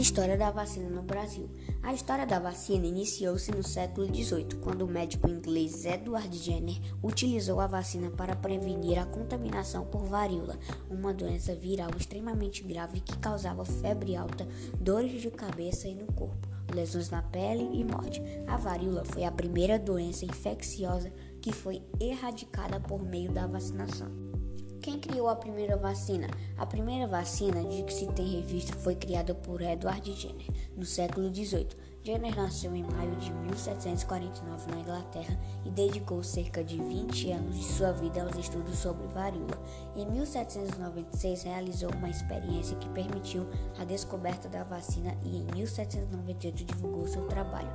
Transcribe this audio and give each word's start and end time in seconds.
história 0.00 0.36
da 0.36 0.50
vacina 0.50 0.88
no 0.88 1.02
Brasil. 1.02 1.50
A 1.82 1.92
história 1.92 2.26
da 2.26 2.38
vacina 2.38 2.86
iniciou-se 2.86 3.52
no 3.52 3.62
século 3.62 4.06
XVIII, 4.06 4.56
quando 4.62 4.82
o 4.82 4.88
médico 4.88 5.28
inglês 5.28 5.84
Edward 5.84 6.34
Jenner 6.38 6.80
utilizou 7.02 7.60
a 7.60 7.66
vacina 7.66 8.10
para 8.10 8.34
prevenir 8.34 8.98
a 8.98 9.04
contaminação 9.04 9.84
por 9.84 10.04
varíola, 10.04 10.58
uma 10.88 11.12
doença 11.12 11.54
viral 11.54 11.90
extremamente 11.98 12.62
grave 12.62 13.00
que 13.00 13.18
causava 13.18 13.64
febre 13.64 14.16
alta, 14.16 14.48
dores 14.80 15.20
de 15.20 15.30
cabeça 15.30 15.86
e 15.86 15.94
no 15.94 16.06
corpo, 16.12 16.48
lesões 16.74 17.10
na 17.10 17.22
pele 17.22 17.68
e 17.78 17.84
morte. 17.84 18.22
A 18.46 18.56
varíola 18.56 19.04
foi 19.04 19.24
a 19.24 19.30
primeira 19.30 19.78
doença 19.78 20.24
infecciosa 20.24 21.12
que 21.42 21.52
foi 21.52 21.82
erradicada 22.00 22.80
por 22.80 23.02
meio 23.02 23.30
da 23.30 23.46
vacinação. 23.46 24.39
Quem 24.82 24.98
criou 24.98 25.28
a 25.28 25.36
primeira 25.36 25.76
vacina? 25.76 26.26
A 26.56 26.64
primeira 26.64 27.06
vacina 27.06 27.62
de 27.62 27.82
que 27.82 27.92
se 27.92 28.06
tem 28.06 28.40
revista 28.40 28.74
foi 28.76 28.94
criada 28.94 29.34
por 29.34 29.60
Edward 29.60 30.10
Jenner 30.14 30.46
no 30.74 30.86
século 30.86 31.28
XVIII. 31.28 31.89
Jenner 32.02 32.34
nasceu 32.34 32.74
em 32.74 32.82
maio 32.82 33.14
de 33.16 33.30
1749 33.30 34.70
na 34.70 34.80
Inglaterra 34.80 35.38
e 35.66 35.70
dedicou 35.70 36.22
cerca 36.22 36.64
de 36.64 36.78
20 36.78 37.30
anos 37.30 37.56
de 37.56 37.64
sua 37.64 37.92
vida 37.92 38.22
aos 38.22 38.34
estudos 38.36 38.78
sobre 38.78 39.06
varíola. 39.08 39.60
Em 39.94 40.06
1796 40.06 41.42
realizou 41.42 41.90
uma 41.94 42.08
experiência 42.08 42.74
que 42.76 42.88
permitiu 42.88 43.46
a 43.78 43.84
descoberta 43.84 44.48
da 44.48 44.64
vacina 44.64 45.14
e 45.22 45.40
em 45.40 45.44
1798 45.54 46.64
divulgou 46.64 47.06
seu 47.06 47.26
trabalho, 47.26 47.68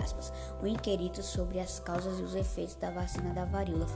aspas, 0.00 0.32
o 0.62 0.66
inquérito 0.66 1.20
sobre 1.22 1.58
as 1.58 1.80
causas 1.80 2.20
e 2.20 2.22
os 2.22 2.36
efeitos 2.36 2.76
da 2.76 2.90
vacina 2.90 3.34
da 3.34 3.44
varíola, 3.44 3.86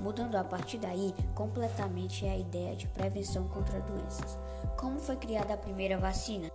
mudando 0.00 0.36
a 0.36 0.44
partir 0.44 0.78
daí 0.78 1.12
completamente 1.34 2.24
a 2.24 2.36
ideia 2.36 2.76
de 2.76 2.86
prevenção 2.86 3.48
contra 3.48 3.80
doenças. 3.80 4.38
Como 4.76 5.00
foi 5.00 5.16
criada 5.16 5.54
a 5.54 5.56
primeira 5.56 5.98
vacina? 5.98 6.50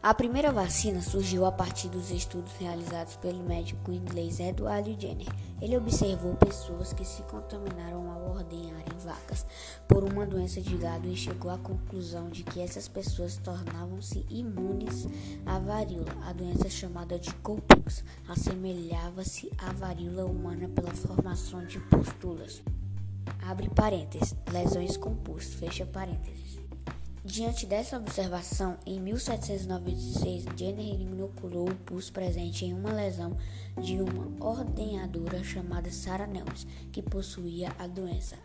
A 0.00 0.14
primeira 0.14 0.52
vacina 0.52 1.02
surgiu 1.02 1.44
a 1.44 1.50
partir 1.50 1.88
dos 1.88 2.12
estudos 2.12 2.52
realizados 2.52 3.16
pelo 3.16 3.42
médico 3.42 3.90
inglês 3.90 4.38
Edward 4.38 4.96
Jenner. 4.96 5.26
Ele 5.60 5.76
observou 5.76 6.36
pessoas 6.36 6.92
que 6.92 7.04
se 7.04 7.20
contaminaram 7.22 8.08
ao 8.08 8.30
ordenharem 8.30 8.96
vacas 9.04 9.44
por 9.88 10.04
uma 10.04 10.24
doença 10.24 10.60
de 10.60 10.76
gado 10.76 11.08
e 11.08 11.16
chegou 11.16 11.50
à 11.50 11.58
conclusão 11.58 12.30
de 12.30 12.44
que 12.44 12.60
essas 12.60 12.86
pessoas 12.86 13.38
tornavam-se 13.38 14.24
imunes 14.30 15.08
à 15.44 15.58
varíola. 15.58 16.14
A 16.24 16.32
doença 16.32 16.70
chamada 16.70 17.18
de 17.18 17.34
cowpox 17.34 18.04
assemelhava-se 18.28 19.50
à 19.58 19.72
varíola 19.72 20.26
humana 20.26 20.68
pela 20.68 20.94
formação 20.94 21.66
de 21.66 21.80
pústulas. 21.80 22.62
Abre 23.42 23.68
parênteses, 23.68 24.36
lesões 24.52 24.96
com 24.96 25.12
pus, 25.16 25.54
fecha 25.54 25.84
parênteses. 25.84 26.67
Diante 27.28 27.66
dessa 27.66 27.98
observação, 27.98 28.78
em 28.86 28.98
1796, 28.98 30.46
Jenner 30.56 30.98
inoculou 30.98 31.68
o 31.68 31.74
pus 31.74 32.08
presente 32.08 32.64
em 32.64 32.72
uma 32.72 32.90
lesão 32.90 33.36
de 33.78 34.00
uma 34.00 34.42
ordenadora 34.42 35.44
chamada 35.44 35.90
Sarah 35.90 36.26
Nelms, 36.26 36.66
que 36.90 37.02
possuía 37.02 37.70
a 37.78 37.86
doença. 37.86 38.36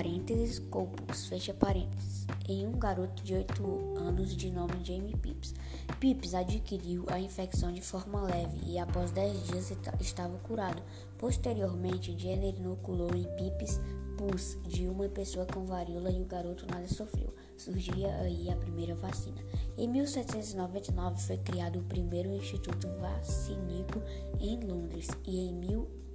Parênteses, 0.00 0.58
Colpus, 0.58 1.26
fecha 1.26 1.52
parênteses, 1.52 2.26
em 2.48 2.66
um 2.66 2.72
garoto 2.72 3.22
de 3.22 3.34
8 3.34 3.98
anos 3.98 4.34
de 4.34 4.50
nome 4.50 4.82
Jamie 4.82 5.14
Pips. 5.14 5.54
Pips 6.00 6.32
adquiriu 6.32 7.04
a 7.08 7.20
infecção 7.20 7.70
de 7.70 7.82
forma 7.82 8.22
leve 8.22 8.58
e 8.64 8.78
após 8.78 9.10
10 9.10 9.48
dias 9.48 9.70
estava 10.00 10.38
curado. 10.38 10.82
Posteriormente, 11.18 12.18
Jenner 12.18 12.54
inoculou 12.56 13.10
em 13.14 13.24
Pips 13.36 13.78
pus 14.16 14.56
de 14.66 14.88
uma 14.88 15.06
pessoa 15.06 15.44
com 15.44 15.66
varíola 15.66 16.10
e 16.10 16.22
o 16.22 16.24
garoto 16.24 16.64
nada 16.66 16.88
sofreu. 16.88 17.34
Surgia 17.58 18.08
aí 18.22 18.50
a 18.50 18.56
primeira 18.56 18.94
vacina. 18.94 19.44
Em 19.76 19.86
1799 19.86 21.20
foi 21.20 21.36
criado 21.36 21.78
o 21.78 21.84
primeiro 21.84 22.32
Instituto 22.32 22.88
Vacínico 23.02 24.00
em 24.40 24.60
Londres 24.60 25.08
e 25.26 25.40
em 25.40 25.52
1800 25.52 26.09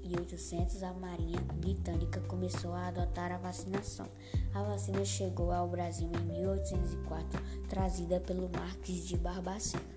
a 0.84 0.94
Marinha 0.94 1.42
Britânica 1.56 2.22
começou 2.22 2.74
a 2.74 2.88
adotar 2.88 3.32
a 3.32 3.38
vacinação. 3.38 4.06
A 4.54 4.62
vacina 4.62 5.04
chegou 5.04 5.52
ao 5.52 5.68
Brasil 5.68 6.08
em 6.14 6.26
1804, 6.26 7.42
trazida 7.68 8.20
pelo 8.20 8.48
Marquês 8.50 9.08
de 9.08 9.18
Barbacena. 9.18 9.95